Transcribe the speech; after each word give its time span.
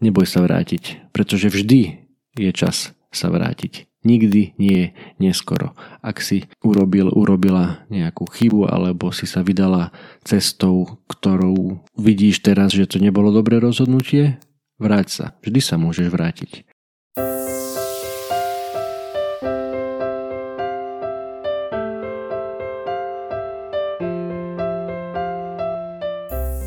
neboj 0.00 0.26
sa 0.26 0.40
vrátiť, 0.42 1.12
pretože 1.12 1.52
vždy 1.52 2.00
je 2.36 2.50
čas 2.56 2.96
sa 3.12 3.28
vrátiť. 3.28 3.86
Nikdy 4.00 4.56
nie 4.56 4.76
je 4.80 4.86
neskoro. 5.20 5.76
Ak 6.00 6.24
si 6.24 6.48
urobil, 6.64 7.12
urobila 7.12 7.84
nejakú 7.92 8.24
chybu 8.24 8.72
alebo 8.72 9.12
si 9.12 9.28
sa 9.28 9.44
vydala 9.44 9.92
cestou, 10.24 10.96
ktorou 11.04 11.84
vidíš 12.00 12.40
teraz, 12.40 12.72
že 12.72 12.88
to 12.88 12.96
nebolo 12.96 13.28
dobré 13.28 13.60
rozhodnutie, 13.60 14.40
vráť 14.80 15.08
sa. 15.12 15.24
Vždy 15.44 15.60
sa 15.60 15.76
môžeš 15.76 16.08
vrátiť. 16.08 16.64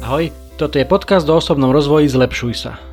Ahoj, 0.06 0.30
toto 0.62 0.78
je 0.78 0.86
podcast 0.86 1.26
o 1.26 1.42
osobnom 1.42 1.74
rozvoji 1.74 2.06
Zlepšuj 2.06 2.54
sa. 2.54 2.93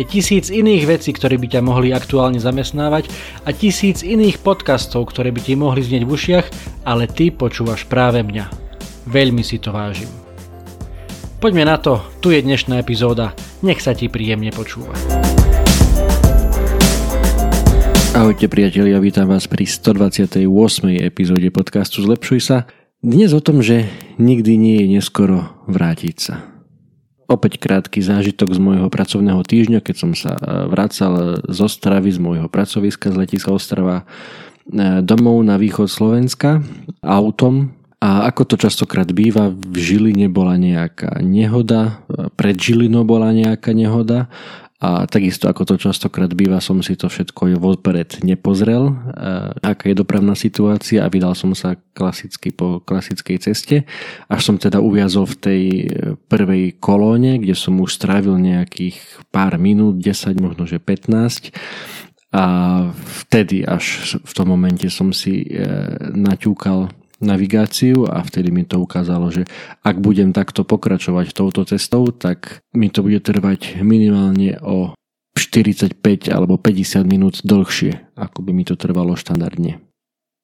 Je 0.00 0.08
tisíc 0.08 0.48
iných 0.48 0.88
vecí, 0.88 1.12
ktoré 1.12 1.36
by 1.36 1.44
ťa 1.44 1.60
mohli 1.60 1.92
aktuálne 1.92 2.40
zamestnávať 2.40 3.12
a 3.44 3.52
tisíc 3.52 4.00
iných 4.00 4.40
podcastov, 4.40 5.12
ktoré 5.12 5.28
by 5.28 5.44
ti 5.44 5.52
mohli 5.60 5.84
znieť 5.84 6.08
v 6.08 6.12
ušiach, 6.16 6.46
ale 6.88 7.04
ty 7.04 7.28
počúvaš 7.28 7.84
práve 7.84 8.24
mňa. 8.24 8.48
Veľmi 9.04 9.44
si 9.44 9.60
to 9.60 9.76
vážim. 9.76 10.08
Poďme 11.36 11.68
na 11.68 11.76
to, 11.76 12.00
tu 12.24 12.32
je 12.32 12.40
dnešná 12.40 12.80
epizóda, 12.80 13.36
nech 13.60 13.84
sa 13.84 13.92
ti 13.92 14.08
príjemne 14.08 14.48
počúva. 14.56 14.96
Ahojte 18.16 18.48
priatelia, 18.48 18.96
vítam 19.04 19.28
vás 19.28 19.44
pri 19.52 19.68
128. 19.68 20.48
epizóde 20.96 21.52
podcastu 21.52 22.00
Zlepšuj 22.00 22.40
sa. 22.40 22.64
Dnes 23.04 23.36
o 23.36 23.44
tom, 23.44 23.60
že 23.60 23.84
nikdy 24.16 24.56
nie 24.56 24.76
je 24.80 24.96
neskoro 24.96 25.60
vrátiť 25.68 26.16
sa. 26.16 26.59
Opäť 27.30 27.62
krátky 27.62 28.02
zážitok 28.02 28.50
z 28.50 28.58
môjho 28.58 28.90
pracovného 28.90 29.46
týždňa, 29.46 29.78
keď 29.86 29.94
som 29.94 30.12
sa 30.18 30.34
e, 30.34 30.66
vracal 30.66 31.46
z 31.46 31.58
Ostravy, 31.62 32.10
z 32.10 32.18
môjho 32.18 32.50
pracoviska 32.50 33.14
z 33.14 33.16
letiska 33.22 33.54
Ostrava 33.54 34.02
e, 34.02 34.98
domov 34.98 35.38
na 35.46 35.54
východ 35.54 35.86
Slovenska 35.86 36.58
autom. 37.06 37.70
A 38.02 38.26
ako 38.26 38.42
to 38.50 38.56
častokrát 38.58 39.06
býva, 39.14 39.54
v 39.54 39.76
Žiline 39.78 40.26
bola 40.26 40.58
nejaká 40.58 41.22
nehoda, 41.22 42.02
e, 42.10 42.26
pred 42.34 42.58
Žilinou 42.58 43.06
bola 43.06 43.30
nejaká 43.30 43.78
nehoda 43.78 44.26
a 44.80 45.04
takisto 45.04 45.44
ako 45.44 45.68
to 45.68 45.74
častokrát 45.76 46.32
býva, 46.32 46.56
som 46.64 46.80
si 46.80 46.96
to 46.96 47.12
všetko 47.12 47.60
vopred 47.60 48.24
nepozrel, 48.24 48.88
e, 48.88 48.94
aká 49.60 49.92
je 49.92 50.00
dopravná 50.00 50.32
situácia 50.32 51.04
a 51.04 51.12
vydal 51.12 51.36
som 51.36 51.52
sa 51.52 51.76
klasicky 51.92 52.48
po 52.48 52.80
klasickej 52.80 53.36
ceste, 53.44 53.84
až 54.24 54.40
som 54.40 54.56
teda 54.56 54.80
uviazol 54.80 55.28
v 55.28 55.36
tej 55.36 55.62
e, 55.68 55.84
prvej 56.16 56.80
kolóne, 56.80 57.36
kde 57.36 57.52
som 57.52 57.76
už 57.76 57.92
strávil 57.92 58.40
nejakých 58.40 58.96
pár 59.28 59.60
minút, 59.60 60.00
10, 60.00 60.40
možno 60.40 60.64
že 60.64 60.80
15 60.80 61.52
a 62.30 62.44
vtedy 63.26 63.66
až 63.66 64.16
v 64.22 64.32
tom 64.32 64.54
momente 64.54 64.86
som 64.88 65.10
si 65.10 65.44
e, 65.44 65.60
naťúkal 66.14 66.99
navigáciu 67.20 68.08
a 68.08 68.24
vtedy 68.24 68.48
mi 68.50 68.64
to 68.64 68.80
ukázalo, 68.80 69.28
že 69.28 69.44
ak 69.84 70.00
budem 70.00 70.32
takto 70.32 70.64
pokračovať 70.64 71.36
touto 71.36 71.62
cestou, 71.68 72.08
tak 72.12 72.64
mi 72.72 72.88
to 72.88 73.04
bude 73.04 73.20
trvať 73.20 73.80
minimálne 73.84 74.56
o 74.64 74.96
45 75.36 76.00
alebo 76.32 76.56
50 76.56 77.04
minút 77.06 77.34
dlhšie, 77.44 78.16
ako 78.16 78.44
by 78.44 78.50
mi 78.56 78.64
to 78.64 78.74
trvalo 78.74 79.14
štandardne. 79.14 79.80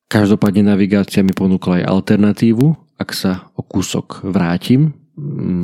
Každopádne 0.06 0.70
navigácia 0.70 1.26
mi 1.26 1.34
ponúkla 1.34 1.82
aj 1.82 1.88
alternatívu, 1.90 2.66
ak 2.96 3.10
sa 3.10 3.50
o 3.58 3.62
kúsok 3.66 4.22
vrátim, 4.22 4.94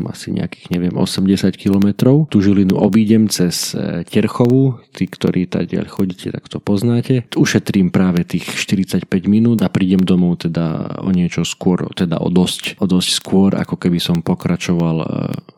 asi 0.08 0.32
nejakých, 0.32 0.72
neviem, 0.72 0.94
80 0.96 1.60
km. 1.60 1.92
Tu 2.32 2.40
Žilinu 2.40 2.80
obídem 2.80 3.28
cez 3.28 3.76
e, 3.76 4.00
Terchovu, 4.08 4.80
tí, 4.96 5.04
ktorí 5.04 5.44
tady 5.44 5.76
chodíte, 5.92 6.32
tak 6.32 6.48
to 6.48 6.56
poznáte. 6.56 7.28
Ušetrím 7.36 7.92
práve 7.92 8.24
tých 8.24 8.48
45 8.48 9.04
minút 9.28 9.60
a 9.60 9.68
prídem 9.68 10.00
domov 10.00 10.48
teda 10.48 10.96
o 11.04 11.12
niečo 11.12 11.44
skôr, 11.44 11.84
teda 11.92 12.16
o 12.24 12.32
dosť, 12.32 12.80
o 12.80 12.88
dosť 12.88 13.10
skôr, 13.12 13.52
ako 13.52 13.76
keby 13.76 14.00
som 14.00 14.24
pokračoval 14.24 14.96
e, 15.04 15.06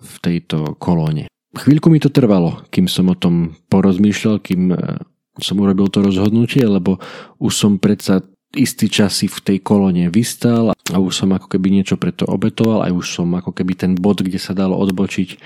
v 0.03 0.15
tejto 0.19 0.75
kolóne. 0.83 1.31
Chvíľku 1.55 1.87
mi 1.87 2.03
to 2.03 2.11
trvalo, 2.11 2.67
kým 2.75 2.91
som 2.91 3.07
o 3.07 3.17
tom 3.17 3.55
porozmýšľal, 3.71 4.43
kým 4.43 4.75
e, 4.75 4.79
som 5.39 5.59
urobil 5.63 5.87
to 5.87 6.03
rozhodnutie, 6.03 6.67
lebo 6.67 6.99
už 7.39 7.53
som 7.55 7.73
predsa 7.79 8.27
istý 8.55 8.87
čas 8.91 9.21
si 9.21 9.27
v 9.27 9.39
tej 9.43 9.59
kolóne 9.61 10.11
vystal 10.11 10.73
a 10.73 10.97
už 10.97 11.13
som 11.25 11.31
ako 11.35 11.51
keby 11.51 11.71
niečo 11.71 11.99
preto 11.99 12.27
obetoval, 12.27 12.87
aj 12.87 12.93
už 12.95 13.07
som 13.21 13.29
ako 13.35 13.51
keby 13.51 13.75
ten 13.75 13.93
bod, 13.99 14.23
kde 14.23 14.39
sa 14.39 14.55
dalo 14.55 14.79
odbočiť 14.79 15.29
e, 15.35 15.37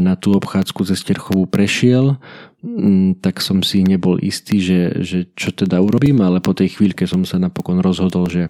na 0.00 0.16
tú 0.16 0.32
obchádzku 0.36 0.88
cez 0.88 1.00
Terchovú 1.04 1.44
prešiel, 1.44 2.16
mm, 2.64 3.20
tak 3.20 3.44
som 3.44 3.60
si 3.60 3.84
nebol 3.84 4.16
istý, 4.18 4.58
že, 4.64 5.04
že 5.04 5.18
čo 5.36 5.52
teda 5.52 5.78
urobím, 5.80 6.24
ale 6.24 6.40
po 6.40 6.56
tej 6.56 6.80
chvíľke 6.80 7.04
som 7.04 7.22
sa 7.28 7.36
napokon 7.36 7.84
rozhodol, 7.84 8.26
že 8.28 8.48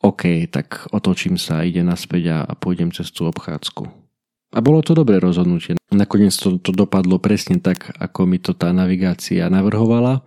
OK, 0.00 0.48
tak 0.50 0.90
otočím 0.90 1.36
sa, 1.36 1.62
ide 1.62 1.84
naspäť 1.84 2.24
a 2.32 2.38
pôjdem 2.56 2.90
cez 2.90 3.12
tú 3.12 3.28
obchádzku. 3.28 4.09
A 4.50 4.58
bolo 4.58 4.82
to 4.82 4.98
dobré 4.98 5.22
rozhodnutie. 5.22 5.78
Nakoniec 5.94 6.34
to, 6.34 6.58
to 6.58 6.74
dopadlo 6.74 7.22
presne 7.22 7.62
tak, 7.62 7.94
ako 8.02 8.26
mi 8.26 8.42
to 8.42 8.50
tá 8.50 8.74
navigácia 8.74 9.46
navrhovala. 9.46 10.26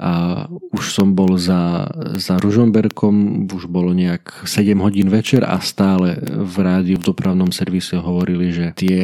A 0.00 0.44
už 0.74 0.96
som 0.96 1.14
bol 1.14 1.38
za, 1.38 1.86
za 2.18 2.40
Ružomberkom, 2.40 3.46
už 3.46 3.70
bolo 3.70 3.94
nejak 3.94 4.48
7 4.48 4.74
hodín 4.82 5.06
večer 5.06 5.46
a 5.46 5.60
stále 5.62 6.18
v 6.24 6.56
rádiu 6.66 6.98
v 6.98 7.14
dopravnom 7.14 7.52
servise 7.54 7.94
hovorili, 8.00 8.50
že 8.50 8.66
tie 8.74 8.98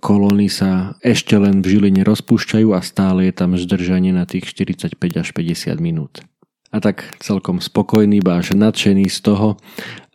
kolóny 0.00 0.48
sa 0.48 0.96
ešte 1.04 1.36
len 1.36 1.60
v 1.60 1.76
Žiline 1.76 2.06
rozpúšťajú 2.06 2.72
a 2.72 2.80
stále 2.80 3.28
je 3.28 3.34
tam 3.36 3.52
zdržanie 3.58 4.16
na 4.16 4.24
tých 4.24 4.48
45 4.48 4.96
až 5.18 5.28
50 5.34 5.76
minút 5.82 6.24
a 6.74 6.82
tak 6.82 7.14
celkom 7.22 7.62
spokojný, 7.62 8.18
ba 8.20 8.42
až 8.42 8.58
nadšený 8.58 9.06
z 9.06 9.18
toho, 9.22 9.48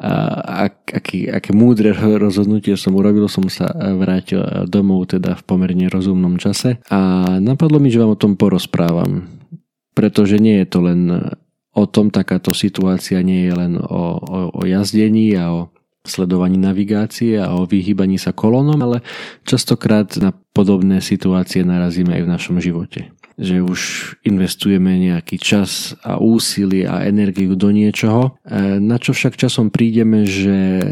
a 0.02 0.68
ak, 0.68 0.98
aký, 0.98 1.30
aké 1.30 1.54
múdre 1.54 1.94
rozhodnutie 1.94 2.74
som 2.74 2.98
urobil, 2.98 3.30
som 3.30 3.46
sa 3.48 3.70
vrátil 3.96 4.42
domov 4.66 5.14
teda 5.14 5.38
v 5.38 5.44
pomerne 5.46 5.86
rozumnom 5.88 6.42
čase. 6.42 6.82
A 6.90 7.38
napadlo 7.38 7.78
mi, 7.78 7.94
že 7.94 8.02
vám 8.02 8.18
o 8.18 8.20
tom 8.20 8.34
porozprávam, 8.34 9.30
pretože 9.94 10.42
nie 10.42 10.58
je 10.66 10.68
to 10.68 10.80
len 10.82 11.02
o 11.72 11.86
tom, 11.88 12.12
takáto 12.12 12.52
situácia 12.52 13.22
nie 13.24 13.48
je 13.48 13.54
len 13.56 13.74
o, 13.80 14.20
o, 14.20 14.40
o 14.52 14.62
jazdení 14.68 15.38
a 15.38 15.54
o 15.54 15.62
sledovaní 16.02 16.58
navigácie 16.58 17.38
a 17.38 17.54
o 17.54 17.70
vyhýbaní 17.70 18.18
sa 18.18 18.34
kolónom, 18.34 18.82
ale 18.82 19.06
častokrát 19.46 20.10
na 20.18 20.34
podobné 20.34 20.98
situácie 21.00 21.62
narazíme 21.62 22.18
aj 22.18 22.22
v 22.26 22.32
našom 22.34 22.58
živote 22.58 23.14
že 23.42 23.58
už 23.66 24.14
investujeme 24.22 25.02
nejaký 25.02 25.42
čas 25.42 25.98
a 26.06 26.22
úsilie 26.22 26.86
a 26.86 27.10
energiu 27.10 27.58
do 27.58 27.74
niečoho, 27.74 28.38
e, 28.46 28.78
na 28.78 29.02
čo 29.02 29.18
však 29.18 29.34
časom 29.34 29.74
prídeme, 29.74 30.30
že 30.30 30.86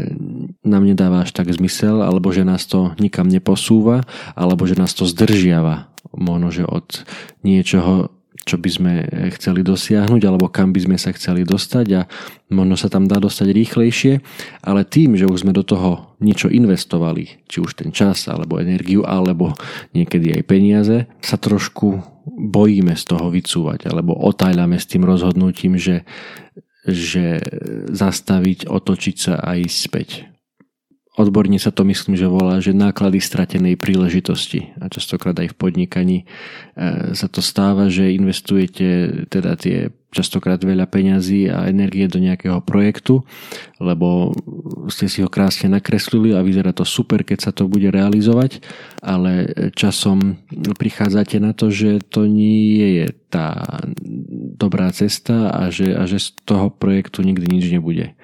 nám 0.66 0.82
nedáva 0.82 1.22
až 1.22 1.30
tak 1.30 1.46
zmysel, 1.54 2.02
alebo 2.02 2.34
že 2.34 2.42
nás 2.42 2.66
to 2.66 2.90
nikam 2.98 3.30
neposúva, 3.30 4.02
alebo 4.34 4.66
že 4.66 4.74
nás 4.74 4.90
to 4.90 5.06
zdržiava 5.06 5.90
možno, 6.16 6.50
že 6.50 6.64
od 6.66 7.06
niečoho, 7.46 8.10
čo 8.48 8.56
by 8.56 8.70
sme 8.72 8.92
chceli 9.36 9.60
dosiahnuť 9.60 10.22
alebo 10.24 10.48
kam 10.48 10.72
by 10.72 10.80
sme 10.80 10.96
sa 10.96 11.12
chceli 11.12 11.44
dostať 11.44 11.86
a 11.92 12.00
možno 12.48 12.74
sa 12.74 12.88
tam 12.88 13.04
dá 13.04 13.20
dostať 13.20 13.52
rýchlejšie, 13.52 14.14
ale 14.64 14.88
tým, 14.88 15.14
že 15.14 15.28
už 15.28 15.44
sme 15.44 15.52
do 15.52 15.60
toho 15.60 16.16
niečo 16.18 16.48
investovali, 16.48 17.44
či 17.46 17.60
už 17.60 17.76
ten 17.76 17.92
čas 17.92 18.26
alebo 18.26 18.58
energiu 18.58 19.04
alebo 19.04 19.52
niekedy 19.92 20.40
aj 20.40 20.42
peniaze, 20.48 20.96
sa 21.20 21.36
trošku 21.36 22.00
bojíme 22.30 22.94
z 22.94 23.04
toho 23.04 23.28
vycúvať 23.28 23.90
alebo 23.90 24.14
otáľame 24.14 24.78
s 24.78 24.86
tým 24.86 25.02
rozhodnutím, 25.02 25.74
že, 25.74 26.06
že 26.86 27.42
zastaviť, 27.90 28.70
otočiť 28.70 29.16
sa 29.18 29.34
a 29.42 29.58
ísť 29.58 29.76
späť. 29.76 30.29
Odborne 31.20 31.60
sa 31.60 31.68
to 31.68 31.84
myslím, 31.84 32.16
že 32.16 32.24
volá, 32.24 32.64
že 32.64 32.72
náklady 32.72 33.20
stratenej 33.20 33.76
príležitosti. 33.76 34.72
A 34.80 34.88
častokrát 34.88 35.36
aj 35.36 35.52
v 35.52 35.58
podnikaní 35.60 36.18
e, 36.24 37.12
sa 37.12 37.28
to 37.28 37.44
stáva, 37.44 37.92
že 37.92 38.16
investujete 38.16 39.28
teda 39.28 39.52
tie 39.60 39.92
častokrát 40.08 40.56
veľa 40.64 40.88
peňazí 40.88 41.52
a 41.52 41.68
energie 41.68 42.08
do 42.08 42.18
nejakého 42.18 42.64
projektu, 42.64 43.20
lebo 43.78 44.32
ste 44.88 45.06
si 45.12 45.20
ho 45.20 45.28
krásne 45.28 45.70
nakreslili 45.70 46.32
a 46.32 46.42
vyzerá 46.42 46.72
to 46.72 46.88
super, 46.88 47.20
keď 47.22 47.38
sa 47.38 47.52
to 47.52 47.68
bude 47.68 47.86
realizovať, 47.92 48.64
ale 49.04 49.52
časom 49.76 50.40
prichádzate 50.50 51.36
na 51.38 51.52
to, 51.52 51.68
že 51.68 52.02
to 52.10 52.24
nie 52.26 53.04
je 53.04 53.06
tá 53.28 53.78
dobrá 54.56 54.90
cesta 54.90 55.52
a 55.52 55.70
že, 55.70 55.94
a 55.94 56.08
že 56.10 56.18
z 56.18 56.34
toho 56.42 56.72
projektu 56.72 57.22
nikdy 57.22 57.46
nič 57.46 57.70
nebude. 57.70 58.18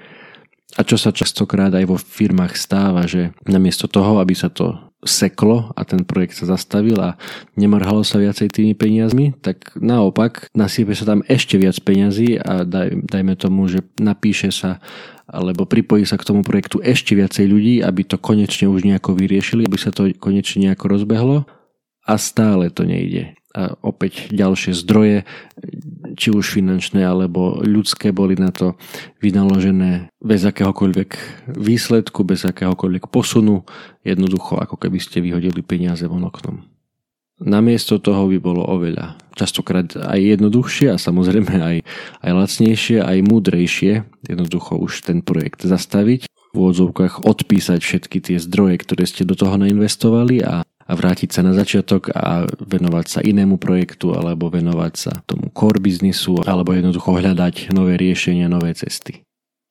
A 0.74 0.82
čo 0.82 0.98
sa 0.98 1.14
častokrát 1.14 1.70
aj 1.70 1.86
vo 1.86 1.94
firmách 1.94 2.58
stáva, 2.58 3.06
že 3.06 3.30
namiesto 3.46 3.86
toho, 3.86 4.18
aby 4.18 4.34
sa 4.34 4.50
to 4.50 4.74
seklo 5.06 5.70
a 5.78 5.86
ten 5.86 6.02
projekt 6.02 6.42
sa 6.42 6.50
zastavil 6.50 6.98
a 6.98 7.14
nemrhalo 7.54 8.02
sa 8.02 8.18
viacej 8.18 8.50
tými 8.50 8.74
peniazmi, 8.74 9.38
tak 9.38 9.78
naopak 9.78 10.50
nasýpe 10.52 10.98
sa 10.98 11.06
tam 11.06 11.22
ešte 11.30 11.54
viac 11.56 11.78
peňazí 11.78 12.42
a 12.42 12.66
daj, 12.66 13.06
dajme 13.06 13.38
tomu, 13.38 13.70
že 13.70 13.86
napíše 14.02 14.50
sa 14.50 14.82
alebo 15.26 15.66
pripojí 15.66 16.06
sa 16.06 16.14
k 16.14 16.26
tomu 16.26 16.46
projektu 16.46 16.78
ešte 16.78 17.18
viacej 17.18 17.46
ľudí, 17.50 17.74
aby 17.82 18.06
to 18.06 18.14
konečne 18.14 18.70
už 18.70 18.86
nejako 18.86 19.18
vyriešili, 19.18 19.66
aby 19.66 19.78
sa 19.78 19.90
to 19.90 20.10
konečne 20.14 20.70
nejako 20.70 20.86
rozbehlo 20.86 21.38
a 22.06 22.14
stále 22.14 22.70
to 22.70 22.86
nejde. 22.86 23.34
A 23.56 23.74
opäť 23.82 24.30
ďalšie 24.30 24.76
zdroje, 24.76 25.26
či 26.16 26.32
už 26.32 26.56
finančné 26.56 27.04
alebo 27.04 27.60
ľudské, 27.60 28.10
boli 28.10 28.34
na 28.40 28.50
to 28.50 28.74
vynaložené 29.20 30.08
bez 30.18 30.42
akéhokoľvek 30.42 31.10
výsledku, 31.54 32.24
bez 32.24 32.48
akéhokoľvek 32.48 33.12
posunu, 33.12 33.68
jednoducho 34.02 34.56
ako 34.56 34.80
keby 34.80 34.98
ste 34.98 35.20
vyhodili 35.20 35.60
peniaze 35.60 36.08
von 36.08 36.24
oknom. 36.24 36.64
Namiesto 37.36 38.00
toho 38.00 38.32
by 38.32 38.40
bolo 38.40 38.64
oveľa 38.64 39.20
častokrát 39.36 39.92
aj 39.92 40.40
jednoduchšie 40.40 40.88
a 40.88 40.96
samozrejme 40.96 41.52
aj, 41.52 41.76
aj 42.24 42.30
lacnejšie, 42.32 43.04
aj 43.04 43.18
múdrejšie 43.28 43.92
jednoducho 44.24 44.80
už 44.80 45.04
ten 45.04 45.20
projekt 45.20 45.68
zastaviť, 45.68 46.24
v 46.26 46.54
úvodzovkách 46.56 47.28
odpísať 47.28 47.84
všetky 47.84 48.18
tie 48.24 48.40
zdroje, 48.40 48.80
ktoré 48.80 49.04
ste 49.04 49.28
do 49.28 49.36
toho 49.36 49.60
nainvestovali 49.60 50.40
a 50.40 50.65
a 50.86 50.92
vrátiť 50.94 51.34
sa 51.34 51.42
na 51.42 51.50
začiatok 51.50 52.14
a 52.14 52.46
venovať 52.46 53.06
sa 53.10 53.20
inému 53.22 53.58
projektu 53.58 54.14
alebo 54.14 54.46
venovať 54.46 54.94
sa 54.94 55.12
tomu 55.26 55.50
core 55.50 55.82
biznisu 55.82 56.46
alebo 56.46 56.70
jednoducho 56.70 57.10
hľadať 57.10 57.74
nové 57.74 57.98
riešenia, 57.98 58.46
nové 58.46 58.70
cesty. 58.78 59.26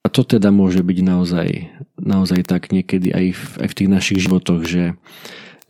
A 0.06 0.12
to 0.12 0.22
teda 0.22 0.54
môže 0.54 0.86
byť 0.86 1.00
naozaj, 1.02 1.50
naozaj 1.98 2.46
tak 2.46 2.70
niekedy 2.70 3.10
aj 3.10 3.26
v, 3.34 3.44
aj 3.66 3.68
v 3.74 3.78
tých 3.82 3.90
našich 3.90 4.20
životoch, 4.22 4.62
že, 4.62 4.86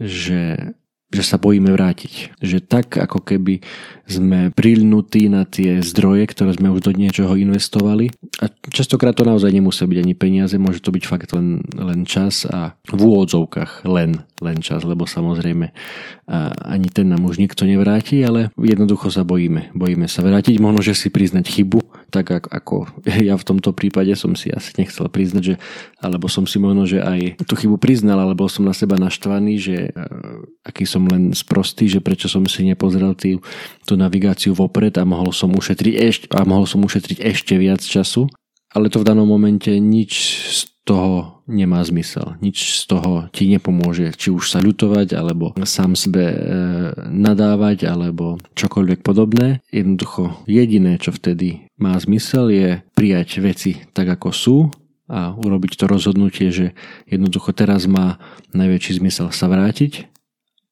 že 0.02 0.74
že 1.16 1.24
sa 1.24 1.40
bojíme 1.40 1.72
vrátiť. 1.72 2.36
Že 2.44 2.58
tak, 2.68 3.00
ako 3.00 3.24
keby 3.24 3.64
sme 4.06 4.54
prilnutí 4.54 5.32
na 5.32 5.48
tie 5.48 5.82
zdroje, 5.82 6.30
ktoré 6.30 6.54
sme 6.54 6.70
už 6.70 6.86
do 6.86 6.92
niečoho 6.94 7.34
investovali. 7.34 8.14
A 8.44 8.52
častokrát 8.70 9.18
to 9.18 9.26
naozaj 9.26 9.50
nemusí 9.50 9.82
byť 9.82 10.00
ani 10.04 10.14
peniaze, 10.14 10.54
môže 10.62 10.84
to 10.84 10.94
byť 10.94 11.04
fakt 11.08 11.34
len, 11.34 11.66
len 11.74 12.06
čas 12.06 12.46
a 12.46 12.78
v 12.86 13.02
úvodzovkách 13.02 13.88
len, 13.90 14.22
len 14.44 14.58
čas, 14.62 14.86
lebo 14.86 15.10
samozrejme 15.10 15.74
a 16.26 16.50
ani 16.74 16.90
ten 16.90 17.06
nám 17.06 17.22
už 17.30 17.38
nikto 17.38 17.70
nevráti, 17.70 18.18
ale 18.26 18.50
jednoducho 18.58 19.14
sa 19.14 19.22
bojíme. 19.22 19.70
Bojíme 19.78 20.10
sa 20.10 20.26
vrátiť, 20.26 20.58
možno, 20.58 20.82
že 20.82 20.98
si 20.98 21.14
priznať 21.14 21.46
chybu, 21.46 21.86
tak 22.10 22.36
ako 22.50 22.90
ja 23.28 23.36
v 23.38 23.48
tomto 23.48 23.72
prípade 23.72 24.14
som 24.18 24.34
si 24.34 24.52
asi 24.52 24.76
nechcel 24.78 25.08
priznať, 25.10 25.44
že, 25.44 25.56
alebo 26.02 26.28
som 26.28 26.46
si 26.46 26.58
možno, 26.62 26.86
že 26.86 27.02
aj 27.02 27.46
tú 27.46 27.54
chybu 27.56 27.78
priznal, 27.80 28.22
alebo 28.22 28.46
som 28.50 28.66
na 28.66 28.74
seba 28.76 29.00
naštvaný, 29.00 29.54
že 29.58 29.78
aký 30.66 30.84
som 30.84 31.06
len 31.08 31.32
sprostý, 31.32 31.88
že 31.88 32.04
prečo 32.04 32.28
som 32.28 32.44
si 32.46 32.66
nepozrel 32.68 33.14
tý, 33.16 33.40
tú 33.86 33.96
navigáciu 33.96 34.54
vopred 34.54 34.94
a 34.98 35.04
mohol 35.08 35.32
som 35.32 35.54
ešte, 35.96 36.30
a 36.34 36.44
mohol 36.44 36.66
som 36.68 36.84
ušetriť 36.84 37.22
ešte 37.22 37.54
viac 37.56 37.82
času. 37.82 38.28
Ale 38.76 38.92
to 38.92 39.00
v 39.00 39.08
danom 39.08 39.24
momente 39.24 39.72
nič 39.72 40.12
toho 40.86 41.42
nemá 41.50 41.82
zmysel. 41.82 42.38
Nič 42.40 42.86
z 42.86 42.94
toho 42.94 43.26
ti 43.34 43.50
nepomôže, 43.50 44.14
či 44.14 44.30
už 44.30 44.54
sa 44.54 44.62
ľutovať, 44.62 45.18
alebo 45.18 45.58
sám 45.66 45.98
sebe 45.98 46.24
e, 46.30 46.38
nadávať, 47.10 47.90
alebo 47.90 48.38
čokoľvek 48.54 49.02
podobné. 49.02 49.66
Jednoducho 49.74 50.46
jediné, 50.46 51.02
čo 51.02 51.10
vtedy 51.10 51.74
má 51.82 51.98
zmysel, 51.98 52.54
je 52.54 52.70
prijať 52.94 53.42
veci 53.42 53.82
tak, 53.98 54.14
ako 54.14 54.30
sú 54.30 54.58
a 55.06 55.38
urobiť 55.38 55.78
to 55.78 55.86
rozhodnutie, 55.86 56.50
že 56.50 56.74
jednoducho 57.06 57.54
teraz 57.54 57.86
má 57.86 58.18
najväčší 58.58 59.02
zmysel 59.02 59.30
sa 59.30 59.46
vrátiť 59.46 60.10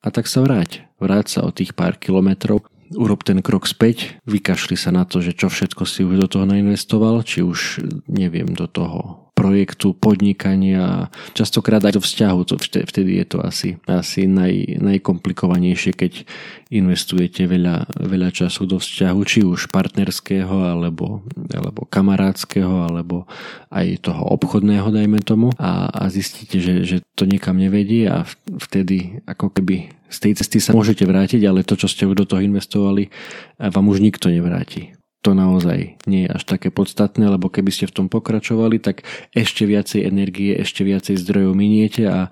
a 0.01 0.09
tak 0.09 0.25
sa 0.25 0.41
vráť. 0.41 0.89
Vráť 0.97 1.37
sa 1.37 1.39
o 1.45 1.53
tých 1.53 1.77
pár 1.77 2.01
kilometrov, 2.01 2.65
urob 2.97 3.21
ten 3.21 3.45
krok 3.45 3.69
späť, 3.69 4.17
vykašli 4.25 4.73
sa 4.73 4.89
na 4.89 5.05
to, 5.05 5.21
že 5.21 5.37
čo 5.37 5.53
všetko 5.53 5.85
si 5.85 6.01
už 6.01 6.17
do 6.17 6.27
toho 6.29 6.45
nainvestoval, 6.49 7.21
či 7.21 7.45
už 7.45 7.85
neviem, 8.09 8.57
do 8.57 8.65
toho 8.65 9.22
projektu, 9.43 9.91
podnikania, 9.91 11.11
častokrát 11.35 11.83
aj 11.83 11.99
do 11.99 12.01
vzťahu, 12.01 12.39
vtedy 12.87 13.19
je 13.19 13.25
to 13.27 13.37
asi, 13.43 13.75
asi 13.83 14.23
naj, 14.23 14.79
najkomplikovanejšie, 14.79 15.91
keď 15.91 16.23
investujete 16.71 17.43
veľa, 17.43 17.91
veľa 17.99 18.31
času 18.31 18.63
do 18.63 18.79
vzťahu, 18.79 19.19
či 19.27 19.43
už 19.43 19.67
partnerského, 19.67 20.71
alebo, 20.71 21.27
alebo 21.51 21.83
kamarádskeho, 21.91 22.87
alebo 22.87 23.27
aj 23.67 24.07
toho 24.07 24.23
obchodného, 24.31 24.87
dajme 24.95 25.19
tomu, 25.19 25.51
a, 25.59 25.91
a 25.91 26.07
zistíte, 26.07 26.63
že, 26.63 26.87
že 26.87 26.97
to 27.19 27.27
nikam 27.27 27.59
nevedie 27.59 28.07
a 28.07 28.23
vtedy 28.47 29.19
ako 29.27 29.51
keby 29.51 29.91
z 30.07 30.17
tej 30.23 30.33
cesty 30.39 30.63
sa 30.63 30.71
môžete 30.71 31.03
vrátiť, 31.03 31.43
ale 31.43 31.67
to, 31.67 31.75
čo 31.75 31.91
ste 31.91 32.07
do 32.07 32.23
toho 32.23 32.39
investovali, 32.39 33.11
vám 33.59 33.85
už 33.91 33.99
nikto 33.99 34.31
nevráti 34.31 35.02
to 35.23 35.31
naozaj 35.31 35.95
nie 36.03 36.27
je 36.27 36.29
až 36.35 36.43
také 36.43 36.67
podstatné, 36.67 37.31
lebo 37.31 37.47
keby 37.47 37.71
ste 37.71 37.87
v 37.87 37.95
tom 37.95 38.07
pokračovali, 38.11 38.83
tak 38.83 39.07
ešte 39.31 39.63
viacej 39.63 40.03
energie, 40.03 40.51
ešte 40.59 40.83
viacej 40.83 41.15
zdrojov 41.23 41.55
miniete 41.55 42.03
a, 42.11 42.27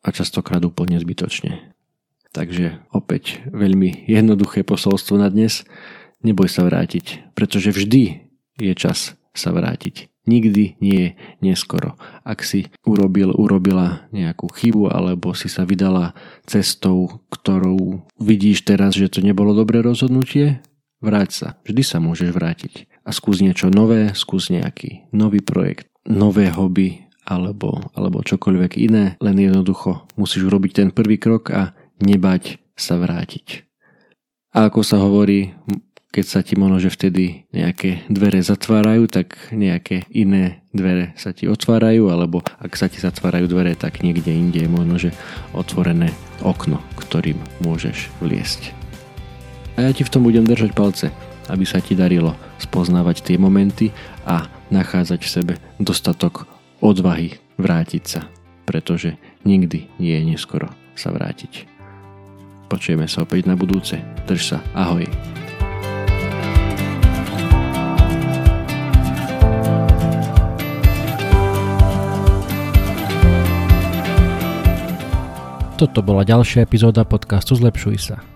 a 0.00 0.08
častokrát 0.14 0.62
úplne 0.62 0.96
zbytočne. 1.02 1.74
Takže 2.30 2.78
opäť 2.94 3.42
veľmi 3.50 4.06
jednoduché 4.06 4.62
posolstvo 4.62 5.18
na 5.18 5.26
dnes. 5.26 5.66
Neboj 6.22 6.46
sa 6.46 6.62
vrátiť, 6.62 7.34
pretože 7.34 7.74
vždy 7.74 8.30
je 8.62 8.72
čas 8.78 9.18
sa 9.34 9.50
vrátiť. 9.50 10.08
Nikdy 10.26 10.82
nie 10.82 10.98
je 10.98 11.10
neskoro. 11.38 11.94
Ak 12.26 12.42
si 12.42 12.66
urobil, 12.82 13.30
urobila 13.30 14.06
nejakú 14.10 14.50
chybu 14.50 14.90
alebo 14.90 15.38
si 15.38 15.46
sa 15.46 15.62
vydala 15.62 16.18
cestou, 16.50 17.22
ktorou 17.30 18.02
vidíš 18.18 18.66
teraz, 18.66 18.98
že 18.98 19.06
to 19.06 19.22
nebolo 19.22 19.54
dobré 19.54 19.80
rozhodnutie, 19.86 20.58
Vráť 21.04 21.30
sa, 21.32 21.48
vždy 21.62 21.82
sa 21.84 21.98
môžeš 22.00 22.32
vrátiť. 22.32 22.88
A 23.04 23.12
skús 23.12 23.44
niečo 23.44 23.68
nové, 23.68 24.16
skús 24.16 24.48
nejaký 24.48 25.12
nový 25.12 25.44
projekt, 25.44 25.92
nové 26.08 26.48
hobby 26.48 27.06
alebo, 27.26 27.82
alebo 27.92 28.22
čokoľvek 28.22 28.72
iné, 28.78 29.18
len 29.18 29.36
jednoducho 29.36 30.06
musíš 30.14 30.46
urobiť 30.46 30.72
ten 30.72 30.88
prvý 30.94 31.18
krok 31.18 31.50
a 31.52 31.74
nebať 31.98 32.62
sa 32.78 32.96
vrátiť. 32.96 33.66
A 34.56 34.72
ako 34.72 34.80
sa 34.80 34.96
hovorí, 35.02 35.52
keď 36.14 36.24
sa 36.24 36.40
ti 36.40 36.56
možno, 36.56 36.80
že 36.80 36.88
vtedy 36.88 37.44
nejaké 37.52 38.08
dvere 38.08 38.40
zatvárajú, 38.40 39.04
tak 39.10 39.36
nejaké 39.52 40.08
iné 40.08 40.64
dvere 40.72 41.12
sa 41.20 41.36
ti 41.36 41.44
otvárajú, 41.44 42.08
alebo 42.08 42.40
ak 42.40 42.72
sa 42.72 42.88
ti 42.88 43.02
zatvárajú 43.02 43.50
dvere, 43.50 43.76
tak 43.76 44.00
niekde 44.00 44.32
inde 44.32 44.64
je 44.64 44.70
možno, 44.70 44.96
že 44.96 45.10
otvorené 45.52 46.14
okno, 46.40 46.80
ktorým 46.96 47.36
môžeš 47.60 48.08
vliesť. 48.24 48.75
A 49.76 49.84
ja 49.84 49.92
ti 49.92 50.02
v 50.02 50.12
tom 50.12 50.24
budem 50.24 50.48
držať 50.48 50.72
palce, 50.72 51.12
aby 51.52 51.68
sa 51.68 51.84
ti 51.84 51.92
darilo 51.92 52.32
spoznávať 52.56 53.20
tie 53.20 53.36
momenty 53.36 53.92
a 54.24 54.48
nachádzať 54.72 55.20
v 55.20 55.32
sebe 55.32 55.54
dostatok 55.76 56.48
odvahy 56.80 57.36
vrátiť 57.60 58.04
sa, 58.08 58.20
pretože 58.64 59.20
nikdy 59.44 59.84
nie 60.00 60.16
je 60.16 60.24
neskoro 60.32 60.72
sa 60.96 61.12
vrátiť. 61.12 61.68
Počujeme 62.66 63.06
sa 63.06 63.22
opäť 63.22 63.46
na 63.46 63.54
budúce. 63.54 64.00
Drž 64.26 64.42
sa. 64.42 64.58
Ahoj. 64.74 65.06
Toto 75.76 76.00
bola 76.00 76.24
ďalšia 76.24 76.64
epizóda 76.64 77.04
podcastu 77.04 77.52
Zlepšuj 77.52 77.96
sa. 78.00 78.35